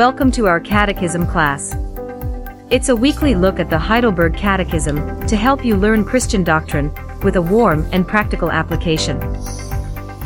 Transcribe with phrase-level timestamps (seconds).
[0.00, 1.76] Welcome to our Catechism class.
[2.70, 6.90] It's a weekly look at the Heidelberg Catechism to help you learn Christian doctrine
[7.22, 9.20] with a warm and practical application.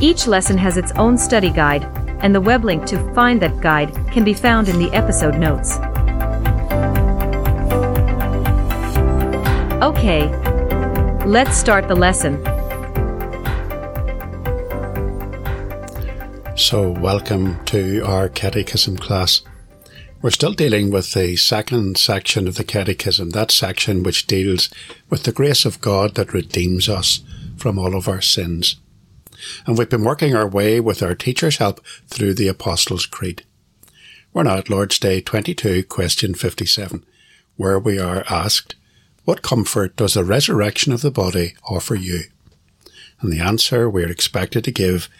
[0.01, 1.83] Each lesson has its own study guide,
[2.21, 5.79] and the web link to find that guide can be found in the episode notes.
[9.83, 10.29] Okay,
[11.27, 12.41] let's start the lesson.
[16.57, 19.43] So, welcome to our Catechism class.
[20.25, 24.71] We're still dealing with the second section of the Catechism, that section which deals
[25.11, 27.21] with the grace of God that redeems us
[27.59, 28.77] from all of our sins.
[29.67, 33.45] And we've been working our way with our teacher's help through the Apostles' Creed.
[34.33, 37.05] We're now at Lord's Day 22, question 57,
[37.59, 38.77] where we are asked,
[39.27, 42.21] What comfort does the resurrection of the body offer you?
[43.21, 45.11] And the answer we're expected to give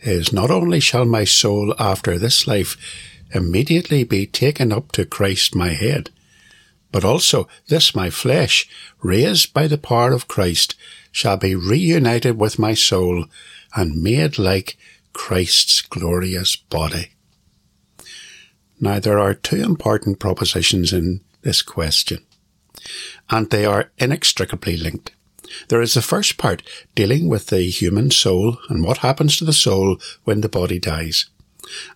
[0.00, 2.76] is, Not only shall my soul after this life
[3.32, 6.10] immediately be taken up to Christ my head.
[6.92, 8.68] But also this my flesh,
[9.00, 10.74] raised by the power of Christ,
[11.12, 13.26] shall be reunited with my soul
[13.74, 14.76] and made like
[15.12, 17.10] Christ's glorious body.
[18.80, 22.24] Now there are two important propositions in this question,
[23.28, 25.12] and they are inextricably linked.
[25.68, 26.62] There is the first part
[26.94, 31.26] dealing with the human soul and what happens to the soul when the body dies.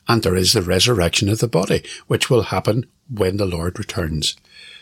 [0.08, 4.36] And there is the resurrection of the body, which will happen when the Lord returns.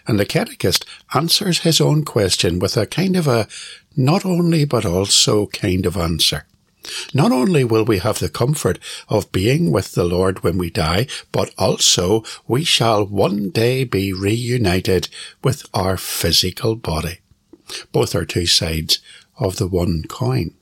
[0.07, 3.47] And the catechist answers his own question with a kind of a
[3.97, 6.47] not only but also kind of answer.
[7.15, 11.07] Not only will we have the comfort of being with the Lord when we die,
[11.31, 15.09] but also we shall one day be reunited
[15.45, 17.21] with our physical body.
[17.93, 18.99] Both are two sides
[19.39, 20.55] of the one coin.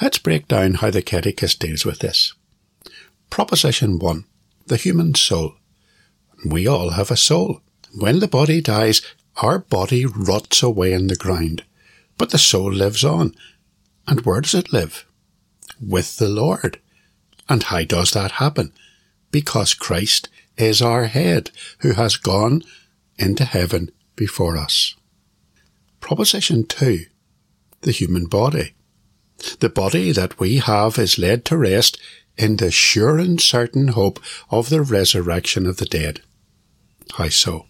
[0.00, 2.34] Let's break down how the catechist deals with this.
[3.32, 4.26] Proposition 1.
[4.66, 5.54] The human soul.
[6.44, 7.62] We all have a soul.
[7.94, 9.00] When the body dies,
[9.36, 11.64] our body rots away in the ground.
[12.18, 13.34] But the soul lives on.
[14.06, 15.06] And where does it live?
[15.80, 16.78] With the Lord.
[17.48, 18.70] And how does that happen?
[19.30, 20.28] Because Christ
[20.58, 22.62] is our head, who has gone
[23.16, 24.94] into heaven before us.
[26.00, 27.06] Proposition 2.
[27.80, 28.74] The human body.
[29.60, 31.98] The body that we have is laid to rest
[32.36, 34.20] in the sure and certain hope
[34.50, 36.20] of the resurrection of the dead.
[37.14, 37.66] How so?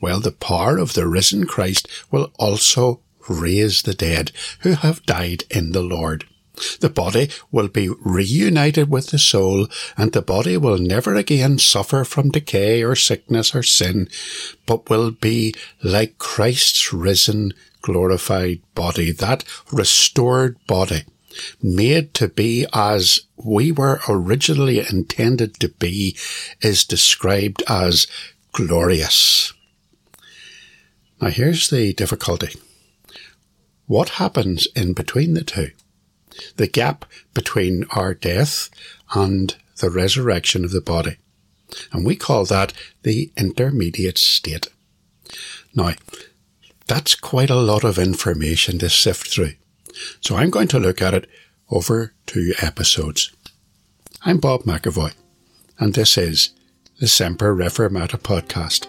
[0.00, 5.44] Well, the power of the risen Christ will also raise the dead who have died
[5.50, 6.24] in the Lord.
[6.80, 12.04] The body will be reunited with the soul, and the body will never again suffer
[12.04, 14.08] from decay or sickness or sin,
[14.66, 21.04] but will be like Christ's risen, glorified body, that restored body
[21.62, 26.16] made to be as we were originally intended to be
[26.60, 28.06] is described as
[28.52, 29.52] glorious.
[31.20, 32.58] Now here's the difficulty.
[33.86, 35.70] What happens in between the two?
[36.56, 37.04] The gap
[37.34, 38.70] between our death
[39.14, 41.16] and the resurrection of the body.
[41.92, 42.72] And we call that
[43.02, 44.68] the intermediate state.
[45.74, 45.94] Now,
[46.86, 49.54] that's quite a lot of information to sift through.
[50.20, 51.28] So I'm going to look at it
[51.70, 53.32] over two episodes.
[54.24, 55.14] I'm Bob McAvoy,
[55.78, 56.50] and this is
[57.00, 58.86] the Semper Reformata podcast.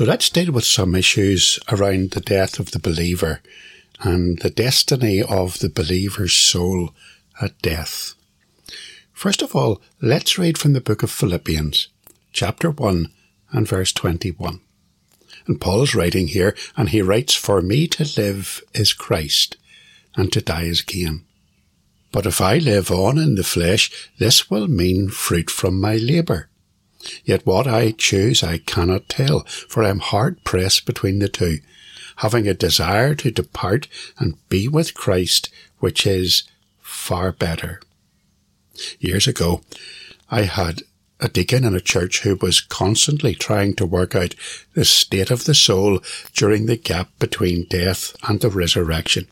[0.00, 3.42] So let's deal with some issues around the death of the believer
[4.00, 6.94] and the destiny of the believer's soul
[7.42, 8.14] at death.
[9.12, 11.88] First of all, let's read from the book of Philippians,
[12.32, 13.12] chapter 1
[13.50, 14.60] and verse 21.
[15.46, 19.58] And Paul's writing here, and he writes, For me to live is Christ,
[20.16, 21.26] and to die is gain.
[22.10, 26.49] But if I live on in the flesh, this will mean fruit from my labour.
[27.24, 31.58] Yet what I choose I cannot tell, for I am hard pressed between the two,
[32.16, 33.88] having a desire to depart
[34.18, 35.48] and be with Christ,
[35.78, 36.44] which is
[36.80, 37.80] far better.
[38.98, 39.62] Years ago,
[40.30, 40.82] I had
[41.20, 44.34] a deacon in a church who was constantly trying to work out
[44.74, 46.00] the state of the soul
[46.34, 49.26] during the gap between death and the resurrection.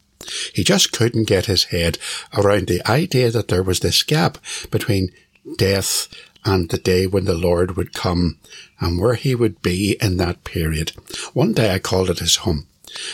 [0.54, 1.98] He just couldn't get his head
[2.36, 4.38] around the idea that there was this gap
[4.70, 5.10] between
[5.56, 6.08] death
[6.48, 8.38] and the day when the Lord would come
[8.80, 10.92] and where he would be in that period.
[11.34, 12.66] One day I called at his home.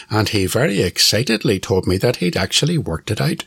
[0.08, 3.44] And he very excitedly told me that he'd actually worked it out.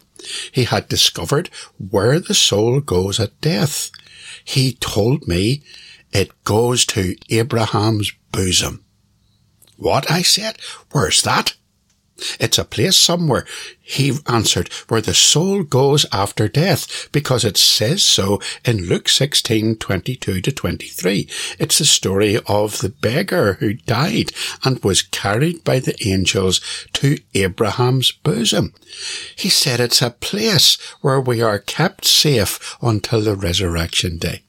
[0.52, 3.90] He had discovered where the soul goes at death.
[4.44, 5.64] He told me
[6.12, 8.84] it goes to Abraham's bosom.
[9.78, 10.12] What?
[10.12, 10.58] I said.
[10.92, 11.56] Where's that?
[12.40, 13.46] It's a place somewhere,
[13.80, 19.78] he answered, where the soul goes after death, because it says so in Luke 16,
[19.78, 21.30] 22 to 23.
[21.60, 24.32] It's the story of the beggar who died
[24.64, 26.60] and was carried by the angels
[26.94, 28.74] to Abraham's bosom.
[29.36, 34.44] He said it's a place where we are kept safe until the resurrection day.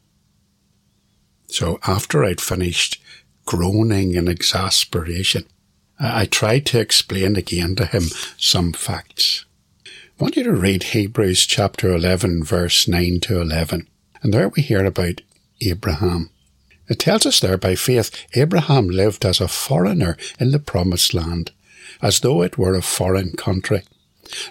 [1.48, 3.02] So after I'd finished
[3.46, 5.46] groaning in exasperation,
[6.00, 8.04] I tried to explain again to him
[8.36, 9.44] some facts.
[9.84, 9.90] I
[10.22, 13.88] want you to read Hebrews chapter 11 verse 9 to 11.
[14.22, 15.22] And there we hear about
[15.60, 16.30] Abraham.
[16.88, 21.50] It tells us there by faith, Abraham lived as a foreigner in the promised land,
[22.00, 23.82] as though it were a foreign country,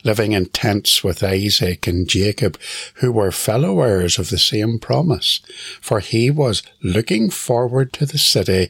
[0.03, 2.59] living in tents with Isaac and Jacob,
[2.95, 5.39] who were fellow heirs of the same promise,
[5.79, 8.69] for he was looking forward to the city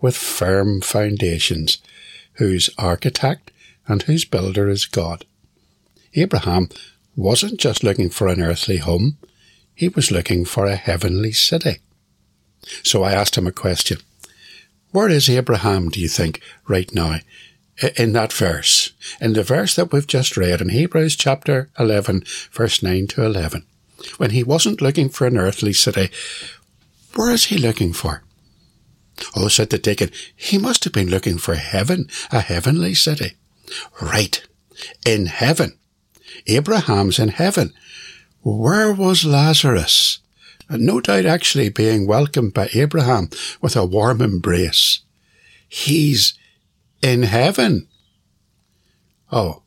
[0.00, 1.78] with firm foundations,
[2.36, 3.50] whose architect
[3.86, 5.24] and whose builder is God.
[6.14, 6.68] Abraham
[7.14, 9.18] wasn't just looking for an earthly home,
[9.74, 11.78] he was looking for a heavenly city.
[12.82, 13.98] So I asked him a question.
[14.90, 17.18] Where is Abraham, do you think, right now?
[17.96, 22.82] In that verse, in the verse that we've just read in Hebrews chapter 11, verse
[22.82, 23.66] 9 to 11,
[24.16, 26.08] when he wasn't looking for an earthly city,
[27.14, 28.22] where is he looking for?
[29.34, 33.36] Oh, said the deacon, he must have been looking for heaven, a heavenly city.
[34.00, 34.46] Right.
[35.06, 35.78] In heaven.
[36.46, 37.72] Abraham's in heaven.
[38.42, 40.20] Where was Lazarus?
[40.68, 43.30] No doubt actually being welcomed by Abraham
[43.60, 45.00] with a warm embrace.
[45.68, 46.34] He's
[47.02, 47.88] in heaven.
[49.32, 49.62] Oh.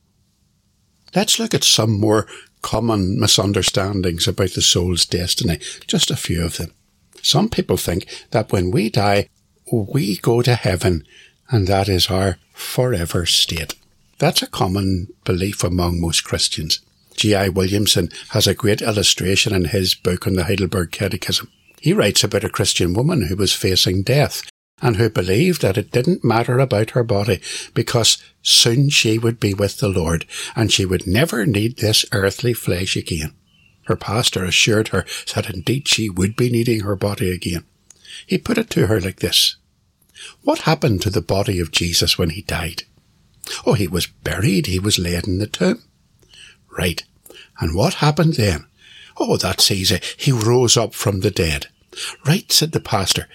[1.15, 2.27] Let's look at some more
[2.61, 5.59] common misunderstandings about the soul's destiny.
[5.87, 6.73] Just a few of them.
[7.21, 9.29] Some people think that when we die,
[9.71, 11.06] we go to heaven
[11.50, 13.75] and that is our forever state.
[14.18, 16.80] That's a common belief among most Christians.
[17.16, 17.50] G.I.
[17.50, 21.50] Williamson has a great illustration in his book on the Heidelberg Catechism.
[21.81, 24.44] He writes about a Christian woman who was facing death
[24.81, 27.42] and who believed that it didn't matter about her body
[27.74, 30.25] because soon she would be with the Lord
[30.56, 33.33] and she would never need this earthly flesh again.
[33.88, 37.66] Her pastor assured her that indeed she would be needing her body again.
[38.25, 39.56] He put it to her like this.
[40.44, 42.83] What happened to the body of Jesus when he died?
[43.66, 44.68] Oh, he was buried.
[44.68, 45.83] He was laid in the tomb.
[46.77, 47.04] Right.
[47.60, 48.68] And what happened then?
[49.18, 50.00] Oh, that's easy.
[50.18, 51.68] He rose up from the dead.
[52.25, 53.27] Right, said the pastor.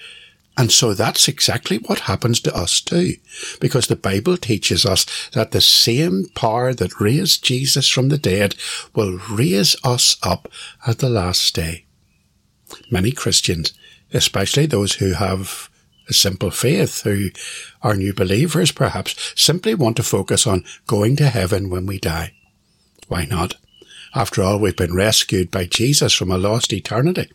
[0.57, 3.15] And so that's exactly what happens to us too,
[3.59, 8.55] because the Bible teaches us that the same power that raised Jesus from the dead
[8.93, 10.47] will raise us up
[10.87, 11.85] at the last day.
[12.89, 13.73] Many Christians,
[14.13, 15.69] especially those who have
[16.13, 17.29] simple faith, who
[17.81, 22.33] are new believers perhaps, simply want to focus on going to heaven when we die.
[23.07, 23.55] Why not?
[24.13, 27.31] After all, we've been rescued by Jesus from a lost eternity.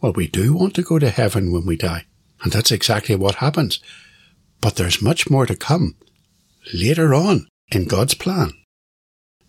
[0.00, 2.04] Well, we do want to go to heaven when we die,
[2.42, 3.80] and that's exactly what happens.
[4.60, 5.96] But there's much more to come
[6.72, 8.52] later on in God's plan.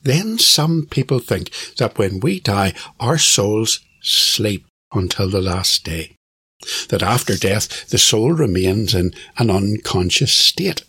[0.03, 6.15] Then some people think that when we die, our souls sleep until the last day
[6.89, 10.83] that after death the soul remains in an unconscious state,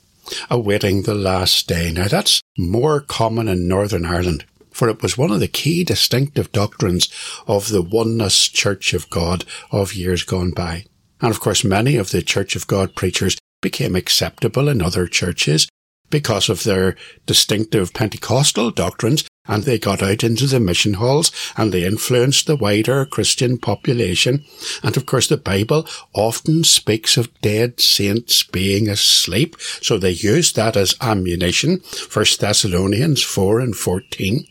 [0.51, 1.93] awaiting the last day.
[1.93, 6.53] Now that's more common in Northern Ireland, for it was one of the key distinctive
[6.53, 7.09] doctrines
[7.47, 10.85] of the Oneness Church of God of years gone by.
[11.21, 15.69] And of course many of the Church of God preachers became acceptable in other churches
[16.11, 16.97] because of their
[17.27, 22.57] distinctive Pentecostal doctrines and they got out into the mission halls and they influenced the
[22.57, 24.45] wider Christian population.
[24.83, 29.57] And of course the Bible often speaks of dead saints being asleep.
[29.81, 31.81] So they used that as ammunition.
[31.81, 34.47] First Thessalonians 4 and 14.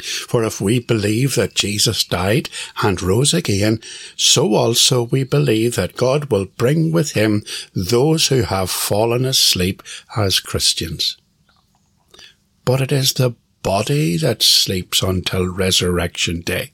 [0.00, 2.48] For if we believe that Jesus died
[2.82, 3.80] and rose again,
[4.16, 9.82] so also we believe that God will bring with him those who have fallen asleep
[10.16, 11.18] as Christians.
[12.64, 16.72] But it is the body that sleeps until resurrection day,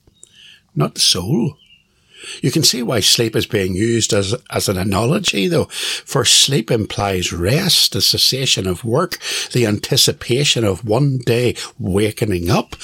[0.75, 1.57] not the soul.
[2.42, 6.71] You can see why sleep is being used as, as an analogy though, for sleep
[6.71, 9.18] implies rest, the cessation of work,
[9.52, 12.76] the anticipation of one day wakening up.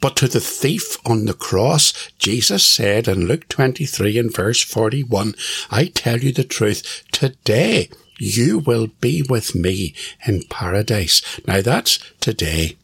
[0.00, 5.34] But to the thief on the cross, Jesus said in Luke 23 and verse 41,
[5.70, 9.94] I tell you the truth, today you will be with me
[10.26, 11.40] in paradise.
[11.46, 12.76] Now that's today.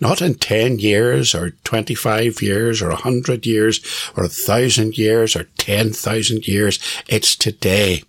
[0.00, 3.80] Not in 10 years or 25 years or 100 years
[4.16, 6.78] or 1,000 years or 10,000 years.
[7.08, 8.02] It's today.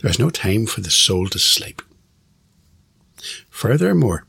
[0.00, 1.82] There is no time for the soul to sleep.
[3.48, 4.24] Furthermore,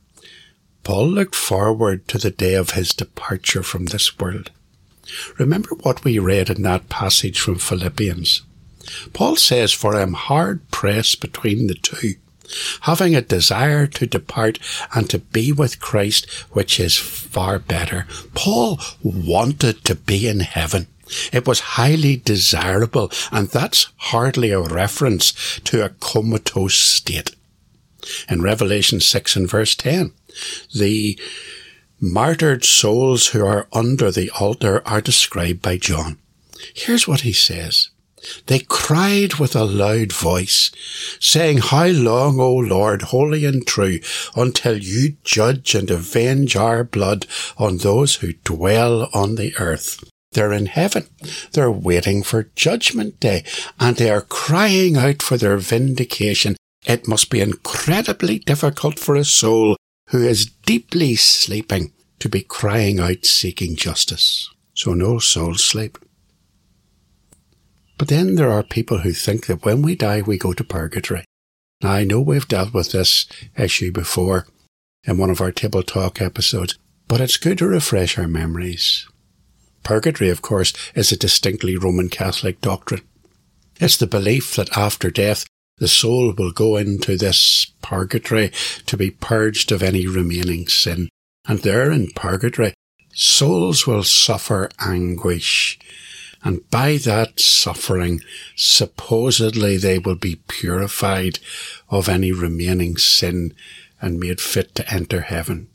[0.84, 4.52] Paul looked forward to the day of his departure from this world.
[5.38, 8.42] Remember what we read in that passage from Philippians.
[9.14, 12.16] Paul says, For I am hard pressed between the two,
[12.82, 14.60] having a desire to depart
[14.94, 18.08] and to be with Christ, which is far better.
[18.34, 20.88] Paul wanted to be in heaven.
[21.34, 27.32] It was highly desirable, and that's hardly a reference to a comatose state.
[28.30, 30.12] In Revelation 6 and verse 10,
[30.74, 31.20] the
[32.00, 36.18] martyred souls who are under the altar are described by John.
[36.74, 37.90] Here's what he says.
[38.48, 40.72] They cried with a loud voice,
[41.20, 44.00] saying, How long, O Lord, holy and true,
[44.36, 47.26] until you judge and avenge our blood
[47.58, 50.04] on those who dwell on the earth?
[50.32, 51.08] They're in heaven.
[51.54, 53.44] They're waiting for judgment day
[53.80, 56.56] and they are crying out for their vindication.
[56.86, 59.76] It must be incredibly difficult for a soul
[60.10, 64.50] who is deeply sleeping to be crying out seeking justice.
[64.76, 65.98] So no soul sleep.
[68.00, 71.26] But then there are people who think that when we die, we go to purgatory.
[71.84, 73.28] Now, I know we've dealt with this
[73.58, 74.48] issue before
[75.04, 76.78] in one of our table talk episodes,
[77.10, 79.06] but it's good to refresh our memories.
[79.84, 83.02] Purgatory, of course, is a distinctly Roman Catholic doctrine.
[83.82, 85.46] It's the belief that after death,
[85.78, 88.52] the soul will go into this purgatory
[88.86, 91.10] to be purged of any remaining sin.
[91.46, 92.74] And there in purgatory,
[93.14, 95.78] souls will suffer anguish
[96.44, 98.22] and by that suffering,
[98.56, 101.40] supposedly they will be purified
[101.90, 103.54] of any remaining sin
[104.02, 105.68] and made fit to enter heaven.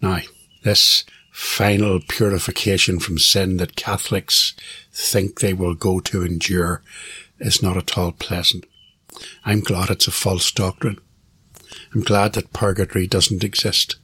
[0.00, 0.20] Now,
[0.62, 4.54] this final purification from sin that Catholics
[4.92, 6.82] think they will go to endure
[7.38, 8.66] is not at all pleasant.
[9.44, 10.98] I'm glad it's a false doctrine.
[11.94, 13.96] I'm glad that purgatory doesn't exist.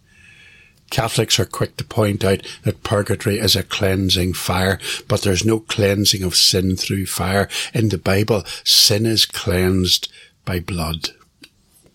[0.90, 4.78] Catholics are quick to point out that purgatory is a cleansing fire,
[5.08, 7.48] but there's no cleansing of sin through fire.
[7.74, 10.10] In the Bible, sin is cleansed
[10.44, 11.10] by blood,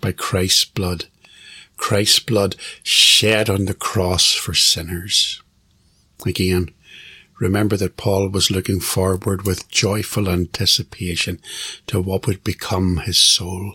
[0.01, 1.05] by Christ's blood.
[1.77, 5.41] Christ's blood shed on the cross for sinners.
[6.25, 6.69] Again,
[7.39, 11.39] remember that Paul was looking forward with joyful anticipation
[11.87, 13.73] to what would become his soul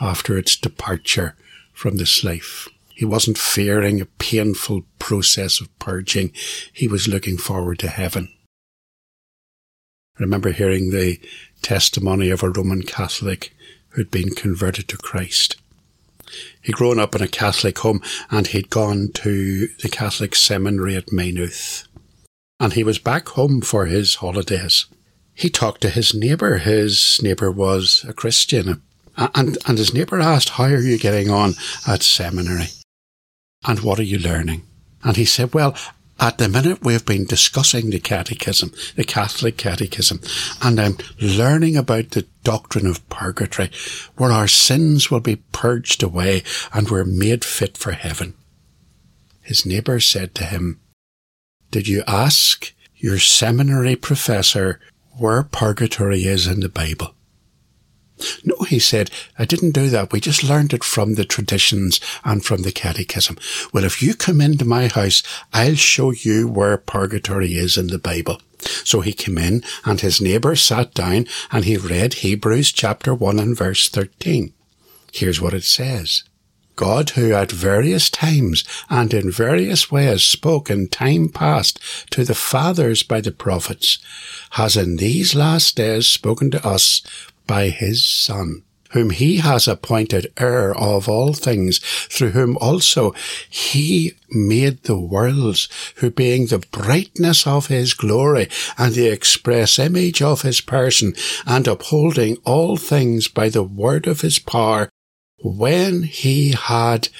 [0.00, 1.34] after its departure
[1.72, 2.68] from this life.
[2.94, 6.32] He wasn't fearing a painful process of purging.
[6.72, 8.28] He was looking forward to heaven.
[10.18, 11.18] I remember hearing the
[11.62, 13.54] testimony of a Roman Catholic
[13.90, 15.56] who'd been converted to Christ.
[16.62, 21.12] He'd grown up in a Catholic home and he'd gone to the Catholic seminary at
[21.12, 21.86] Maynooth.
[22.60, 24.86] And he was back home for his holidays.
[25.34, 26.58] He talked to his neighbour.
[26.58, 28.82] His neighbour was a Christian.
[29.16, 31.54] And, and his neighbour asked, How are you getting on
[31.86, 32.68] at seminary?
[33.64, 34.62] And what are you learning?
[35.04, 35.76] And he said, well,
[36.20, 40.20] at the minute we've been discussing the catechism, the Catholic catechism,
[40.62, 43.70] and I'm learning about the doctrine of purgatory,
[44.16, 48.34] where our sins will be purged away and we're made fit for heaven.
[49.40, 50.80] His neighbour said to him,
[51.72, 54.78] Did you ask your seminary professor
[55.18, 57.14] where purgatory is in the Bible?
[58.44, 60.12] No, he said, I didn't do that.
[60.12, 63.38] We just learned it from the traditions and from the catechism.
[63.72, 67.98] Well, if you come into my house, I'll show you where purgatory is in the
[67.98, 68.40] Bible.
[68.84, 73.38] So he came in and his neighbour sat down and he read Hebrews chapter 1
[73.38, 74.52] and verse 13.
[75.12, 76.24] Here's what it says.
[76.74, 81.78] God who at various times and in various ways spoke in time past
[82.10, 83.98] to the fathers by the prophets,
[84.52, 87.02] has in these last days spoken to us
[87.52, 93.14] by his Son, whom he has appointed heir of all things, through whom also
[93.50, 100.22] he made the worlds, who being the brightness of his glory and the express image
[100.22, 101.12] of his person,
[101.44, 104.88] and upholding all things by the word of his power,
[105.42, 107.10] when he had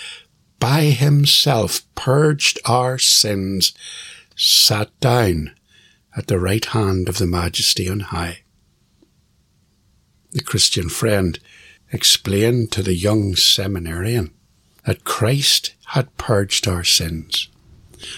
[0.58, 3.74] by himself purged our sins,
[4.34, 5.54] sat down
[6.16, 8.41] at the right hand of the majesty on high
[10.32, 11.38] the Christian friend,
[11.92, 14.32] explained to the young seminarian
[14.84, 17.48] that Christ had purged our sins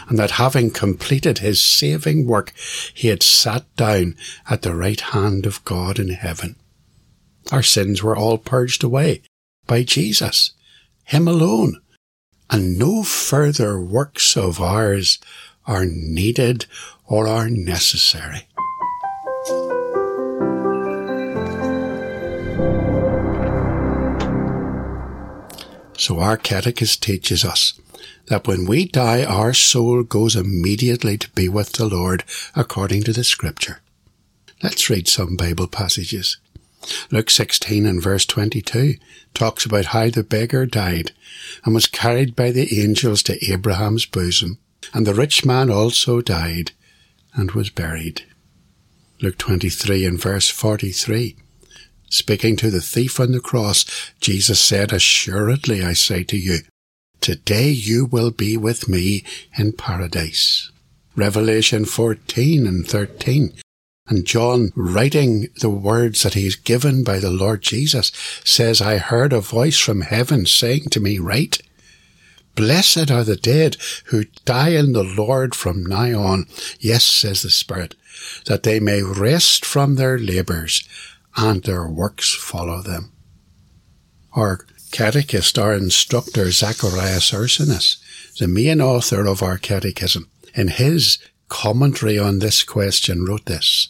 [0.08, 2.52] and that having completed his saving work,
[2.94, 4.16] he had sat down
[4.48, 6.56] at the right hand of God in heaven.
[7.52, 9.22] Our sins were all purged away
[9.66, 10.52] by Jesus,
[11.04, 11.80] Him alone,
[12.50, 15.18] and no further works of ours
[15.66, 16.66] are needed
[17.06, 18.48] or are necessary.
[26.04, 27.80] So our catechist teaches us
[28.26, 33.14] that when we die, our soul goes immediately to be with the Lord according to
[33.14, 33.80] the scripture.
[34.62, 36.36] Let's read some Bible passages.
[37.10, 38.96] Luke 16 and verse 22
[39.32, 41.12] talks about how the beggar died
[41.64, 44.58] and was carried by the angels to Abraham's bosom,
[44.92, 46.72] and the rich man also died
[47.32, 48.26] and was buried.
[49.22, 51.34] Luke 23 and verse 43.
[52.14, 53.84] Speaking to the thief on the cross,
[54.20, 56.58] Jesus said, Assuredly I say to you,
[57.20, 59.24] today you will be with me
[59.58, 60.70] in paradise.
[61.16, 63.54] Revelation 14 and 13
[64.06, 68.12] and John, writing the words that he is given by the Lord Jesus,
[68.44, 71.62] says, I heard a voice from heaven saying to me, Write,
[72.54, 76.46] Blessed are the dead who die in the Lord from now on.
[76.78, 77.96] Yes, says the Spirit,
[78.46, 80.88] that they may rest from their labours
[81.36, 83.12] and their works follow them.
[84.32, 87.96] Our catechist, our instructor, Zacharias Ursinus,
[88.38, 93.88] the main author of our catechism, in his commentary on this question wrote this.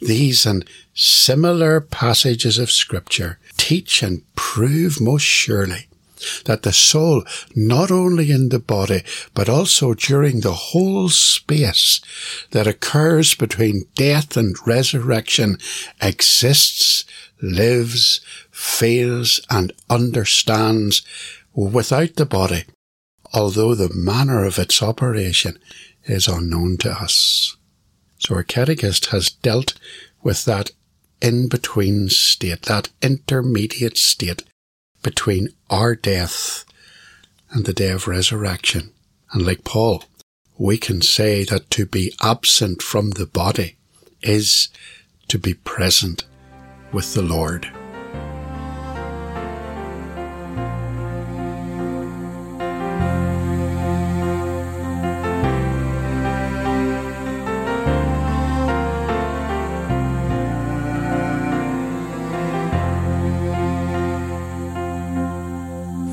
[0.00, 5.86] These and similar passages of Scripture teach and prove most surely
[6.44, 7.24] that the soul,
[7.54, 9.02] not only in the body,
[9.34, 12.00] but also during the whole space
[12.50, 15.58] that occurs between death and resurrection,
[16.00, 17.04] exists,
[17.42, 21.02] lives, feels, and understands
[21.54, 22.64] without the body,
[23.32, 25.58] although the manner of its operation
[26.04, 27.56] is unknown to us.
[28.18, 29.74] So our catechist has dealt
[30.22, 30.70] with that
[31.20, 34.42] in between state, that intermediate state
[35.02, 36.64] between our death
[37.50, 38.92] and the day of resurrection.
[39.32, 40.04] And like Paul,
[40.58, 43.76] we can say that to be absent from the body
[44.22, 44.68] is
[45.28, 46.24] to be present
[46.92, 47.79] with the Lord.